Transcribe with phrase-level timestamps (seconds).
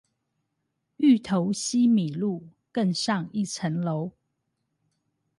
[0.97, 4.13] 芋頭西米露，更上一層樓